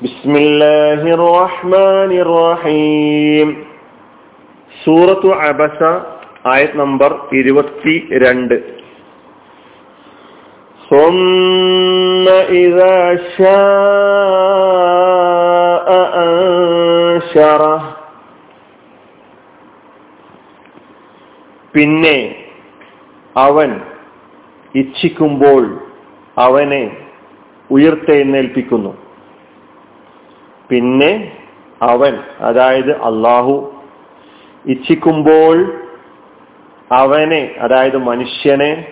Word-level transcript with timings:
ബിസ്മില്ലാഹിർ 0.00 1.22
റഹ്മാനിർ 1.36 2.30
റഹീം 2.42 3.48
സൂറത്തു 4.72 5.30
അബസ 5.44 5.80
ആയത് 6.52 6.76
നമ്പർ 6.82 7.10
ഇരുപത്തി 7.40 7.94
രണ്ട് 8.24 8.56
ثم 10.90 12.26
إذا 12.58 12.96
شاء 13.36 15.88
أنشره 16.22 17.76
പിന്നെ 21.74 22.16
അവൻ 23.36 23.70
ഇച്ഛിക്കുമ്പോൾ 24.74 25.62
അവനെ 26.36 26.82
ഉയർത്തെഴുന്നേൽപ്പിക്കുന്നു 27.70 28.92
പിന്നെ 30.69 31.37
അവൻ 31.81 32.19
അതായത് 32.39 32.91
അള്ളാഹു 32.91 33.73
ഇച്ഛിക്കുമ്പോൾ 34.65 35.73
അവനെ 36.91 37.55
അതായത് 37.59 37.97
മനുഷ്യനെ 37.97 38.87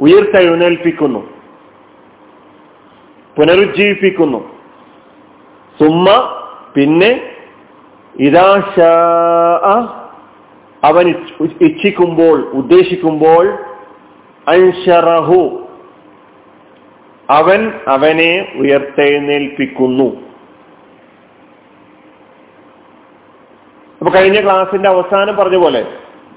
ഉയർത്തെഴുന്നേൽപ്പിക്കുന്നു. 0.00 1.30
പുനരുജ്ജീവിപ്പിക്കുന്നു. 3.38 4.38
സുമ്മ 5.80 6.34
പിന്നെ 6.76 7.34
ഇതാശ 8.20 8.80
അവൻ 10.84 11.14
ഇച്ഛിക്കുമ്പോൾ 11.60 12.40
ഉദ്ദേശിക്കുമ്പോൾ 12.40 13.48
അൻഷറഹു 14.48 15.68
അവൻ 17.30 17.72
അവനെ 17.88 18.52
ഉയർത്തെഴുന്നേൽപ്പിക്കുന്നു. 18.56 20.27
അപ്പൊ 24.00 24.10
കഴിഞ്ഞ 24.14 24.44
ക്ലാസിന്റെ 24.44 24.88
അവസാനം 24.88 25.36
പറഞ്ഞ 25.36 25.56
പോലെ 25.56 25.86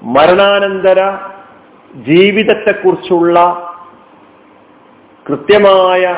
മരണാനന്തര 0.02 1.00
ജീവിതത്തെക്കുറിച്ചുള്ള 1.94 3.38
കൃത്യമായ 5.28 6.16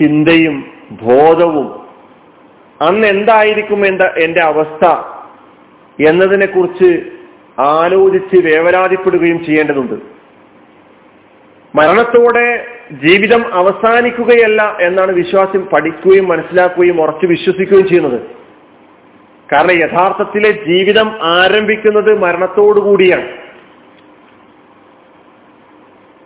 ചിന്തയും 0.00 0.72
ബോധവും 0.90 1.80
അന്ന് 2.82 3.06
എന്തായിരിക്കും 3.06 3.86
എന്താ 3.86 4.04
എന്റെ 4.04 4.42
അവസ്ഥ 4.42 4.84
എന്നതിനെ 5.98 6.46
കുറിച്ച് 6.46 7.10
ആലോചിച്ച് 7.58 8.36
വേവലാതിപ്പെടുകയും 8.44 9.44
ചെയ്യേണ്ടതുണ്ട്. 9.44 9.94
മരണത്തോടെ 11.74 12.66
ജീവിതം 12.92 13.54
അവസാനിക്കുകയല്ല 13.54 14.76
എന്നാണ് 14.80 15.12
വിശ്വാസം 15.12 15.66
പഠിക്കുകയും 15.72 16.28
മനസ്സിലാക്കുകയും 16.28 17.02
ഉറച്ചു 17.02 17.26
വിശ്വസിക്കുകയും 17.26 17.88
ചെയ്യുന്നത്. 17.88 18.39
കാരണം 19.52 19.70
യഥാർത്ഥത്തിലെ 19.70 20.50
ജീവിതം 20.50 21.18
ആരംഭിക്കുന്നത് 21.22 22.18
മരണത്തോടുകൂടിയാണ്. 22.18 23.28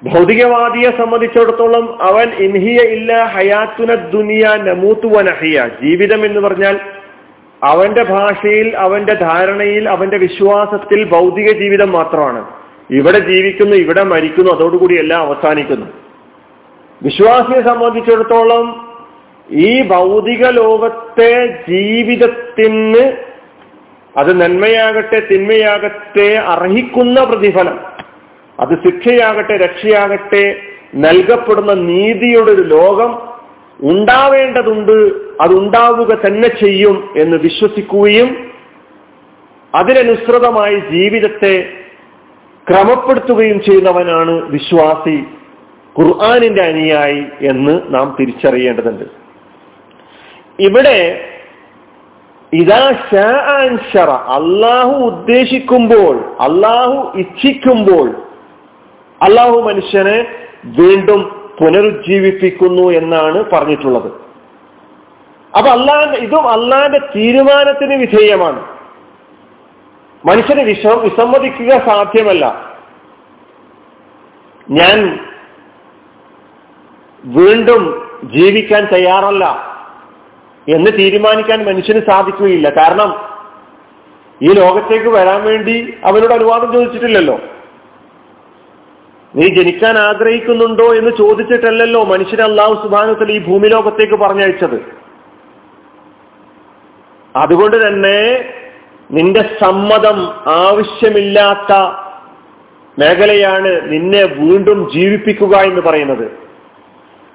ഭൗതികവാദിയെ 0.05 0.91
സംബന്ധിച്ചിടത്തോളം 0.99 2.03
അവൻ 2.03 2.29
ഇൻഹിയ 2.29 2.79
ഇല്ല 2.89 3.25
ഹയാത്തുന 3.25 3.95
ദുനിയ 3.95 4.45
നമൂത്തു 4.57 5.07
വനഹിയ 5.07 5.71
ജീവിതം 5.83 6.25
എന്ന് 6.25 6.41
പറഞ്ഞാൽ 6.41 6.81
അവന്റെ 7.63 8.03
ഭാഷയിൽ 8.03 8.77
അവന്റെ 8.77 9.15
ധാരണയിൽ 9.15 9.89
അവന്റെ 9.89 10.19
വിശ്വാസത്തിൽ 10.19 11.11
ഭൗതിക 11.11 11.59
ജീവിതം 11.59 11.93
മാത്രമാണ്. 11.93 12.49
ഇവിടെ 12.91 13.19
ജീവിക്കുന്നു 13.19 13.77
ഇവിടെ 13.77 14.03
മരിക്കുന്നു 14.03 14.53
അതോടുകൂടി 14.53 14.95
എല്ലാം 14.95 15.21
അവസാനിക്കുന്നു. 15.21 15.87
വിശ്വാസിയെ 17.03 17.63
സംബന്ധിച്ചിടത്തോളം 17.63 18.84
ഈ 19.51 19.83
ഭൗതിക 19.83 20.51
ലോകത്തെ 20.51 21.47
ജീവിതത്തിന് 21.69 23.05
അത് 24.17 24.41
നന്മയാകട്ടെ 24.41 25.21
തിന്മയാകട്ടെ 25.21 26.35
അർഹിക്കുന്ന 26.35 27.25
പ്രതിഫലം 27.25 27.79
അത് 28.61 28.79
ശിക്ഷയാകട്ടെ 28.85 29.57
രക്ഷയാകട്ടെ 29.57 30.57
നൽകപ്പെടുന്ന 30.95 31.75
നീതിയുടെ 31.75 32.51
ഒരു 32.51 32.63
ലോകം 32.63 33.35
ഉണ്ടാവേണ്ടതുണ്ട് 33.81 34.97
അതുണ്ടാവുക 35.41 36.27
തന്നെ 36.27 36.49
ചെയ്യും 36.49 37.11
എന്ന് 37.17 37.37
വിശ്വസിക്കുകയും 37.37 38.51
അതിനനുസൃതമായി 39.75 40.77
ജീവിതത്തെ 40.91 41.55
ക്രമപ്പെടുത്തുകയും 42.71 43.63
ചെയ്യുന്നവനാണ് 43.63 44.43
വിശ്വാസി 44.51 45.17
ഖുർആാനിന്റെ 45.99 46.63
അനുയായി 46.63 47.25
എന്ന് 47.41 47.95
നാം 47.95 48.17
തിരിച്ചറിയേണ്ടതുണ്ട്. 48.21 49.24
ഇവിടെ 50.61 51.31
ഇതാ 52.53 52.95
ഷറ 53.93 54.11
അള്ളാഹു 54.11 54.93
ഉദ്ദേശിക്കുമ്പോൾ 54.93 56.37
അള്ളാഹു 56.41 57.13
ഇച്ഛിക്കുമ്പോൾ 57.19 58.11
അള്ളാഹു 59.23 59.61
മനുഷ്യനെ 59.61 60.27
വീണ്ടും 60.65 61.51
പുനരുജ്ജീവിപ്പിക്കുന്നു 61.59 62.91
എന്നാണ് 62.91 63.51
പറഞ്ഞിട്ടുള്ളത്. 63.51 64.13
അപ്പൊ 65.59 65.71
അല്ലാ 65.71 66.15
ഇതും 66.19 66.49
അള്ളാന്റെ 66.49 66.99
തീരുമാനത്തിന് 66.99 67.95
വിധേയമാണ്. 67.95 68.65
മനുഷ്യന് 70.27 70.63
വിശ്വ 70.63 70.95
വിസമ്മതിക്കുക 70.95 71.87
സാധ്യമല്ല. 71.87 72.75
ഞാൻ 74.71 75.21
വീണ്ടും 77.25 78.09
ജീവിക്കാൻ 78.25 78.85
തയ്യാറല്ല. 78.93 79.74
എന്ന് 80.69 80.99
തീരുമാനിക്കാൻ 80.99 81.65
മനുഷ്യന് 81.65 82.01
സാധിക്കുകയില്ല. 82.11 82.71
കാരണം 82.71 83.35
ഈ 84.43 84.53
ലോകത്തേക്ക് 84.53 85.09
വരാൻ 85.09 85.45
വേണ്ടി 85.45 85.95
അവനോട് 86.05 86.35
അനുവാദം 86.35 86.73
ചോദിച്ചിട്ടില്ലല്ലോ. 86.73 87.41
നീ 89.37 89.49
ജനിക്കാൻ 89.49 89.99
ആഗ്രഹിക്കുന്നുണ്ടോ 89.99 90.95
എന്ന് 90.95 91.11
ചോദിച്ചിട്ടല്ലല്ലോ 91.11 92.05
മനുഷ്യൻ 92.05 92.43
അള്ളാഹു 92.43 92.83
സുബാനത്തിൽ 92.83 93.33
ഈ 93.33 93.39
ഭൂമി 93.39 93.69
ലോകത്തേക്ക് 93.69 94.15
പറഞ്ഞയച്ചത്. 94.15 95.05
അതുകൊണ്ട് 97.37 97.89
തന്നെ 97.89 98.45
നിന്റെ 99.11 99.57
സമ്മതം 99.65 100.35
ആവശ്യമില്ലാത്ത 100.51 101.73
മേഖലയാണ് 102.99 103.93
നിന്നെ 103.93 104.25
വീണ്ടും 104.25 104.91
ജീവിപ്പിക്കുക 104.95 105.57
എന്ന് 105.57 105.81
പറയുന്നത്. 105.81 106.25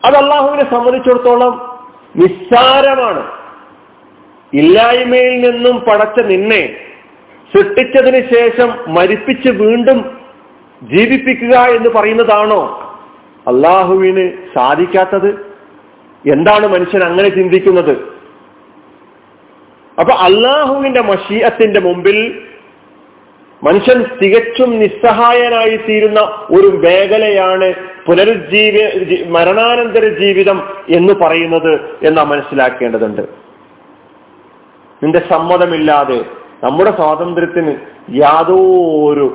അത് 0.06 0.16
അള്ളാഹുവിനെ 0.16 0.72
സംബന്ധിച്ചിടത്തോളം 0.72 1.69
നിസ്സാരമാണ്. 2.16 3.31
ഇല്ലായ്മയിൽ 4.53 5.52
നിന്നും 5.52 5.80
പടച്ച 5.80 6.24
നിന്നെ 6.24 6.75
സൃഷ്ടിച്ചതിന് 7.56 8.34
ശേഷം 8.34 8.94
മരിപ്പിച്ച് 8.94 9.50
വീണ്ടും 9.50 10.18
ജീവിപ്പിക്കുക 10.84 11.56
എന്ന് 11.56 11.90
പറയുന്നതാണോ 11.90 12.86
അള്ളാഹുവിന് 13.48 14.31
സാധിക്കാത്തത്? 14.56 15.56
എന്താണ് 16.30 16.68
മനുഷ്യൻ 16.68 17.03
അങ്ങനെ 17.03 17.30
ചിന്തിക്കുന്നത്? 17.30 17.92
അപ്പൊ 20.00 20.14
അള്ളാഹുവിന്റെ 20.14 21.02
മഷീയത്തിന്റെ 21.02 21.80
മുമ്പിൽ 21.80 22.49
മനുഷ്യൻ 23.64 24.06
തികച്ചും 24.22 24.80
നിസ്സഹായനായി 24.80 25.78
തീരുന്ന 25.78 26.20
ഒരു 26.52 26.68
മേഖലയാണ് 26.78 27.74
പുനരുജ്ജീവ 28.06 28.75
മരണാനന്തര 29.30 30.20
ജീവിതം 30.20 30.62
എന്ന് 30.90 31.14
പറയുന്നത് 31.14 31.74
എന്ന് 32.03 32.22
മനസ്സിലാക്കേണ്ടതുണ്ട്. 32.22 33.22
നിന്റെ 35.03 35.22
സമ്മതമില്ലാതെ 35.31 36.25
നമ്മുടെ 36.64 36.92
സ്വാതന്ത്ര്യത്തിന് 36.92 37.75
യാതൊരു 38.22 39.28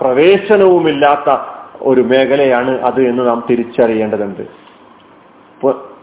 പ്രവേശനവുമില്ലാത്ത 0.00 1.36
ഒരു 1.82 2.00
മേഖലയാണ് 2.00 2.80
അത് 2.80 3.00
എന്ന് 3.08 3.22
നാം 3.28 3.46
തിരിച്ചറിയേണ്ടതുണ്ട്. 3.50 4.42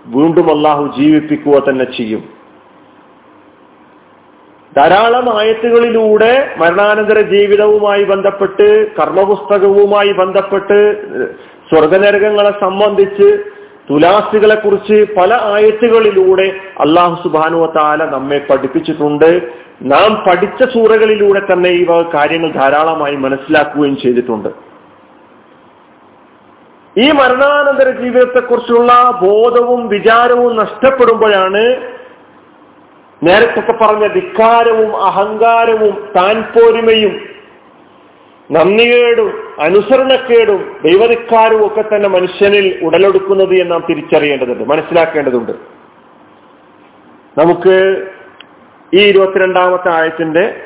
വീണ്ടും 0.05 0.57
അള്ളാഹു 0.57 1.01
ജീവിപ്പിക്കുക 1.01 1.59
തന്നെ 1.69 1.85
ചെയ്യും. 1.85 2.34
ധാരാളം 4.77 5.39
ആയത്തുകളിലൂടെ 5.39 6.55
മരണാനന്തര 6.57 7.19
ജീവിതവുമായി 7.21 8.03
ബന്ധപ്പെട്ട് 8.03 8.95
കർമ്മപുസ്തകവുമായി 8.95 10.11
ബന്ധപ്പെട്ട് 10.11 10.77
സ്വർഗനരകങ്ങളെ 11.69 12.53
സംബന്ധിച്ച് 12.61 13.43
തുലാസുകളെ 13.89 14.55
കുറിച്ച് 14.55 15.07
പല 15.17 15.33
ആയത്തുകളിലൂടെ 15.33 16.47
അള്ളാഹു 16.79 17.23
സുബാനു 17.23 17.65
താല 17.75 18.03
നമ്മെ 18.05 18.45
പഠിപ്പിച്ചിട്ടുണ്ട്. 18.49 19.41
നാം 19.81 20.23
പഠിച്ച 20.27 20.63
സൂറകളിലൂടെ 20.73 21.41
തന്നെ 21.51 21.69
ഈ 21.69 21.85
കാര്യങ്ങൾ 22.13 22.51
ധാരാളമായി 22.51 23.15
മനസ്സിലാക്കുകയും 23.15 23.97
ചെയ്തിട്ടുണ്ട്. 23.97 24.49
ഈ 26.95 27.11
മരണാനന്തര 27.11 27.89
ജീവിതത്തെക്കുറിച്ചുള്ള 28.01 29.19
ബോധവും 29.23 29.87
വിചാരവും 29.87 30.55
നഷ്ടപ്പെടുമ്പോഴാണ് 30.55 31.63
നേരത്തെ 33.25 33.71
പറഞ്ഞ 33.71 34.07
ധിക്കാരവും 34.07 35.03
അഹങ്കാരവും 35.03 36.09
താൻ 36.17 36.41
പോരുമയും 36.41 37.21
നന്ദികേടും 38.51 39.53
അനുസരണക്കേടും 39.59 40.77
ദൈവധിക്കാരവും 40.85 41.65
ഒക്കെ 41.67 41.81
തന്നെ 41.81 42.09
മനുഷ്യനിൽ 42.09 42.79
ഉടലെടുക്കുന്നത് 42.83 43.53
എന്ന് 43.53 43.71
നാം 43.71 43.83
തിരിച്ചറിയേണ്ടതുണ്ട് 43.89 44.63
മനസ്സിലാക്കേണ്ടതുണ്ട്. 44.63 45.51
നമുക്ക് 47.37 48.07
ഈ 48.93 48.99
ഇരുപത്തിരണ്ടാമത്തെ 49.07 49.93
ആയത്തിന്റെ 49.93 50.61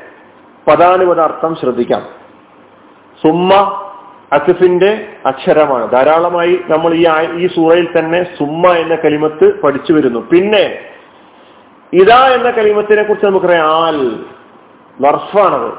പദാനുപദാർത്ഥം 0.67 1.55
ശ്രദ്ധിക്കാം. 1.55 2.01
സുമ്മ 3.23 3.53
അസിഫിന്റെ 4.33 5.07
അക്ഷരമാണ്. 5.25 5.91
ധാരാളമായി 5.91 6.59
നമ്മൾ 6.69 6.93
ഈ 6.93 7.07
ഈ 7.37 7.47
സൂറയിൽ 7.47 7.99
തന്നെ 7.99 8.23
സുമ്മ 8.23 8.67
എന്ന 8.73 8.95
കലിമത്ത് 8.95 9.61
പഠിച്ചു 9.61 9.93
വരുന്നു. 9.93 10.19
പിന്നെ 10.19 10.79
ഇതാ 11.93 12.27
എന്ന 12.27 12.51
കലിമത്തിനെ 12.51 13.03
കുറിച്ച് 13.03 13.25
നമുക്കറിയാം. 13.25 13.67
ആൽ 13.67 14.25
വർഫാണത്. 15.01 15.73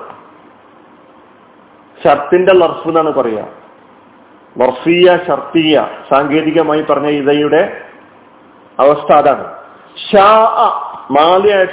ഷർത്തിന്റെ 2.05 2.53
ലർഫ് 2.53 2.89
എന്നാണ് 2.89 3.15
പറയുക 3.15 3.49
വർഫീയ 4.59 5.19
ഷർത്തീയ 5.29 5.87
സാങ്കേതികമായി 6.13 6.83
പറഞ്ഞ 6.83 7.07
ഇതയുടെ 7.07 7.81
അവസ്ഥ 8.79 9.13
അതാണ്. 9.13 9.53
ഷാ 10.13 10.45
മാലിയായ 11.11 11.65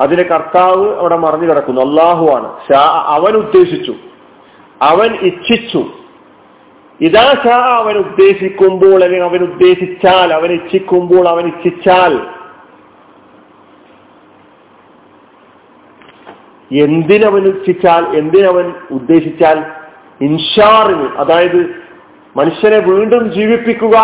അതിന്റെ 0.00 0.24
കർത്താവ് 0.24 0.98
അവിടെ 0.98 1.16
മറിഞ്ഞു 1.16 1.50
കിടക്കുന്നു. 1.50 1.80
അള്ളാഹു 1.80 2.26
ആണ്. 2.36 2.76
അവൻ 3.06 3.36
ഉദ്ദേശിച്ചു. 3.36 3.94
അവൻ 4.82 5.14
ഇച്ഛിച്ചു. 5.14 5.84
ഇതാ 7.00 7.34
ഷാ 7.44 7.76
അവൻ 7.76 7.96
ഉദ്ദേശിക്കുമ്പോൾ 7.96 9.04
അല്ലെങ്കിൽ 9.04 9.28
അവൻ 9.28 9.42
ഉദ്ദേശിച്ചാൽ 9.42 10.34
അവൻ 10.34 10.52
ഇച്ഛിക്കുമ്പോൾ 10.52 11.28
അവൻ 11.28 11.46
ഇച്ഛിച്ചാൽ 11.46 12.39
എന്തിനവൻ 16.70 17.46
ഇച്ഛിച്ചാൽ 17.46 18.16
എന്തിനവൻ 18.16 18.66
ഉദ്ദേശിച്ചാൽ 18.90 19.58
ഇൻഷാറിന് 20.20 21.08
അതായത് 21.16 21.60
മനുഷ്യനെ 22.36 22.78
വീണ്ടും 22.78 23.32
ജീവിപ്പിക്കുക 23.32 23.96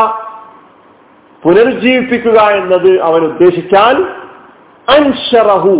പുനരുജ്ജീവിപ്പിക്കുക 1.42 2.40
എന്നത് 2.52 3.00
അവൻ 3.00 3.24
ഉദ്ദേശിച്ചാൽ 3.24 3.96
അൻഷറഹു 4.88 5.76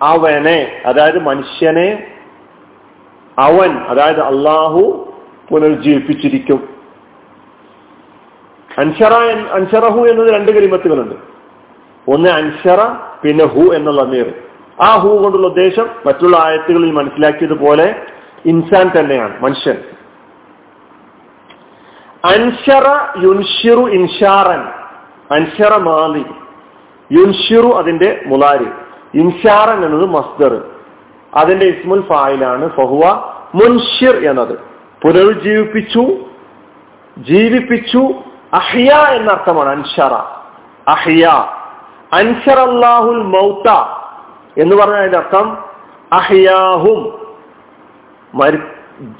അവനെ 0.00 0.58
അതായത് 0.86 1.18
മനുഷ്യനെ 1.22 1.88
അവൻ 3.38 3.70
അതായത് 3.88 4.20
അള്ളാഹു 4.20 4.82
പുനരുജ്ജീവിപ്പിച്ചിരിക്കും. 5.50 6.60
അൻഷറ 8.68 9.14
അൻഷറഹു 9.54 10.00
എന്നത് 10.06 10.28
രണ്ട് 10.34 10.50
കരിമത്തുകളുണ്ട് 10.52 11.16
ഒന്ന് 12.06 12.28
അൻഷറ 12.30 12.80
പിന്നെ 13.22 13.44
ഹു 13.44 13.74
എന്നുള്ള 13.74 14.02
നീർ 14.04 14.28
ആ 14.82 14.96
ഹൂ 14.96 15.22
കൊണ്ടുള്ള 15.22 15.46
ഉദ്ദേശം 15.46 15.88
മറ്റുള്ള 16.06 16.36
ആയത്തുകളിൽ 16.36 16.92
മനസ്സിലാക്കിയതുപോലെ 16.92 18.06
ഇൻസാൻ 18.46 18.90
തന്നെയാണ് 18.98 19.42
മനുഷ്യൻ. 19.42 19.76
അൻഷറ 22.24 22.86
യുൻഷിറു 23.24 23.90
ഇൻഷാറൻ 23.90 24.60
അൻഷറ 25.34 25.76
മാലി. 25.76 26.26
യുൻഷിറു 27.12 27.76
അതിന്റെ 27.76 28.22
മുലാരി 28.26 28.66
ഇൻഷാറൻ 29.14 29.84
എന്നത് 29.84 30.10
മസ്ദർ. 30.10 30.70
അതിന്റെ 31.34 31.66
ഇസ്മുൽ 31.66 32.00
ഫായിലാണ് 32.00 32.68
ഫഹുവ 32.68 33.34
മുൻഷിർ 33.54 34.30
എന്നത്. 34.30 34.58
പുനരുജ്ജീവിപ്പിച്ചു 35.02 36.16
ജീവിപ്പിച്ചു 37.18 38.14
അഹിയ 38.52 38.90
എന്ന 38.90 39.32
അർത്ഥമാണ് 39.32 39.68
അൻഷറ. 39.68 40.12
അഹിയ. 40.88 41.26
അൻഷർ 42.12 42.58
അള്ളാഹുൽ 42.58 43.22
മൗത്ത. 43.22 43.99
എന്ന് 44.58 44.76
പറഞ്ഞാൽ 44.76 44.98
അതിന്റെ 44.98 45.18
അർത്ഥം 45.18 45.56
അഹിയാഹും. 46.12 47.20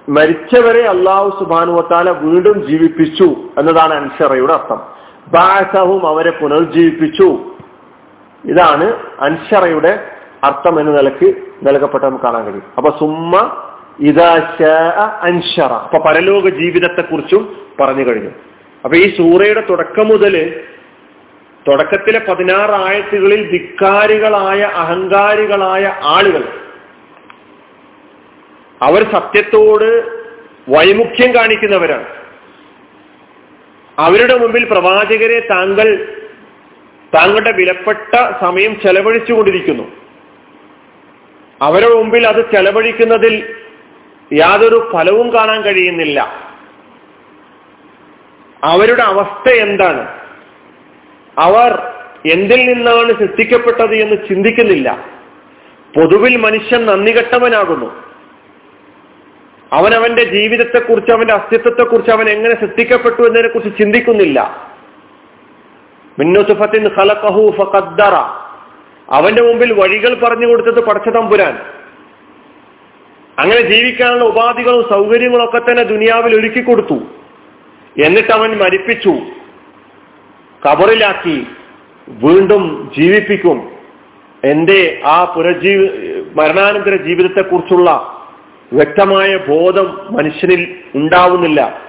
മരിച്ചവരെ 0.08 0.82
അള്ളാഹു 0.82 1.44
സുബാനുവത്താല 1.44 2.10
വീണ്ടും 2.10 2.66
ജീവിപ്പിച്ചു 2.68 3.24
എന്നതാണ് 3.58 3.94
അൻഷറയുടെ 3.94 4.52
അർത്ഥം. 4.52 4.80
ബാസഹും 5.28 6.06
അവരെ 6.06 6.30
പുനർജീവിപ്പിച്ചു. 6.30 7.38
ഇതാണ് 8.44 8.94
അൻഷറയുടെ 9.20 10.06
അർത്ഥം 10.44 10.80
എന്ന 10.80 10.92
നിലയ്ക്ക് 10.92 11.34
നൽകപ്പെട്ട 11.62 12.04
നമുക്ക് 12.04 12.24
കാണാൻ 12.24 12.44
കഴിയും. 12.44 12.62
അപ്പൊ 12.76 12.90
സുമ്മ 12.90 13.36
അൻഷറ. 15.20 15.72
അപ്പൊ 15.72 15.98
പരലോക 15.98 16.48
ജീവിതത്തെ 16.48 17.02
കുറിച്ചും 17.02 17.56
പറഞ്ഞു 17.80 18.08
കഴിഞ്ഞു. 18.08 18.30
അപ്പൊ 18.84 18.96
ഈ 18.96 19.16
സൂറയുടെ 19.16 19.64
തുടക്കം 19.70 20.08
മുതൽ 20.08 20.60
തുടക്കത്തിലെ 21.68 22.18
പതിനാറ് 22.18 22.70
ആയത്തുകളിൽ 22.70 23.50
ധിക്കാരികളായ 23.50 24.60
അഹങ്കാരികളായ 24.60 25.96
ആളുകൾ. 26.02 26.60
അവർ 28.82 29.12
സത്യത്തോട് 29.12 30.20
വൈമുഖ്യം 30.68 31.34
കാണിക്കുന്നവരാണ്. 31.34 32.06
അവരുടെ 33.98 34.38
മുമ്പിൽ 34.38 34.64
പ്രവാചകരെ 34.64 35.40
താങ്കൾ 35.40 36.16
താങ്കളുടെ 37.14 37.52
വിലപ്പെട്ട 37.52 38.14
സമയം 38.40 38.80
ചെലവഴിച്ചുകൊണ്ടിരിക്കുന്നു. 38.80 39.92
അവരുടെ 41.62 41.94
മുമ്പിൽ 41.94 42.26
അത് 42.26 42.52
ചെലവഴിക്കുന്നതിൽ 42.52 43.56
യാതൊരു 44.32 44.90
ഫലവും 44.92 45.32
കാണാൻ 45.32 45.62
കഴിയുന്നില്ല. 45.62 46.20
അവരുടെ 48.64 49.02
അവസ്ഥ 49.02 49.48
എന്താണ്? 49.48 50.19
അവർ 51.40 51.82
എന്തിൽ 52.32 52.72
നിന്നാണ് 52.72 53.12
സൃഷ്ടിക്കപ്പെട്ടത് 53.12 53.94
എന്ന് 53.94 54.28
ചിന്തിക്കുന്നില്ല. 54.28 55.08
പൊതുവിൽ 55.96 56.36
മനുഷ്യൻ 56.36 56.86
നന്ദികെട്ടവനാകുന്നു. 56.86 58.10
അവൻ 59.72 59.94
അവന്റെ 59.94 60.24
ജീവിതത്തെക്കുറിച്ച് 60.24 61.12
അവന്റെ 61.12 61.34
അസ്തിത്വത്തെക്കുറിച്ച് 61.34 62.10
അവൻ 62.10 62.28
എങ്ങനെ 62.28 62.60
സൃഷ്ടിക്കപ്പെട്ടു 62.60 63.22
എന്നതിനെ 63.22 63.48
കുറിച്ച് 63.48 63.82
ചിന്തിക്കുന്നില്ല 63.82 64.70
ഫഖദ്ദറ. 67.50 68.14
അവന്റെ 69.12 69.42
മുമ്പിൽ 69.42 69.72
വഴികൾ 69.72 70.14
പറഞ്ഞു 70.14 70.46
കൊടുത്തത് 70.46 70.84
പടച്ച 70.84 71.08
തമ്പുരാൻ 71.08 71.58
അങ്ങനെ 73.38 73.60
ജീവിക്കാനുള്ള 73.60 74.24
ഉപാധികളും 74.24 74.86
സൗകര്യങ്ങളും 74.90 75.44
ഒക്കെ 75.44 75.58
തന്നെ 75.58 75.82
ദുനിയാവിൽ 75.82 76.40
ഒരുക്കി 76.40 76.62
കൊടുത്തു 76.62 76.94
എന്നിട്ട് 78.04 78.32
അവൻ 78.32 78.56
മരിപ്പിച്ചു. 78.56 79.14
കബറിലാക്കി 80.66 81.46
വീണ്ടും 82.08 82.92
ജീവിപ്പിക്കും. 82.98 83.68
എന്റെ 84.44 85.00
ആ 85.04 85.24
പുനർജീവി 85.24 85.86
മരണാനന്തര 86.34 86.96
ജീവിതത്തെക്കുറിച്ചുള്ള 86.96 88.16
വ്യക്തമായ 88.72 89.36
ബോധം 89.36 90.06
മനുഷ്യനിൽ 90.10 90.76
ഉണ്ടാവുന്നില്ല. 90.94 91.80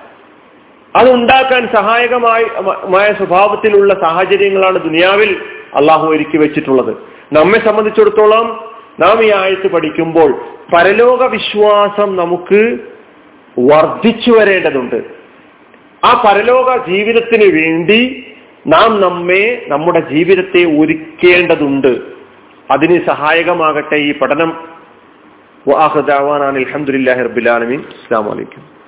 അത് 0.95 1.13
ഉണ്ടാക്കാൻ 1.13 1.67
സഹായകമായ 1.75 3.13
സ്വഭാവത്തിലുള്ള 3.13 3.93
സാഹചര്യങ്ങളാണ് 3.93 4.83
ദുനിയാവിൽ 4.83 5.41
അള്ളാഹു 5.75 6.07
ഒരുക്കി 6.07 6.37
വെച്ചിട്ടുള്ളത്. 6.37 6.95
നമ്മെ 7.33 7.59
സംബന്ധിച്ചിടത്തോളം 7.59 8.71
നാം 8.99 9.23
ഈ 9.23 9.31
ആയത്ത് 9.31 9.71
പഠിക്കുമ്പോൾ 9.71 10.31
പരലോക 10.73 11.23
വിശ്വാസം 11.25 12.15
നമുക്ക് 12.15 12.77
വർദ്ധിച്ചു 13.59 14.31
വരേണ്ടതുണ്ട്. 14.31 15.03
ആ 16.03 16.23
പരലോക 16.25 16.87
ജീവിതത്തിന് 16.87 17.61
വേണ്ടി 17.61 18.27
നാം 18.67 19.01
നമ്മെ 19.01 19.65
നമ്മുടെ 19.67 19.99
ജീവിതത്തെ 19.99 20.63
ഒരുക്കേണ്ടതുണ്ട്. 20.63 22.01
അതിന് 22.71 23.05
സഹായകമാകട്ടെ 23.07 23.95
ഈ 23.95 24.19
പഠനം. 24.19 24.67
വാഹദാവാൻ 25.67 26.43
റബുലാലമീൻ 27.23 27.79
അസ്സാം 27.79 28.25
വലൈക്കും 28.25 28.80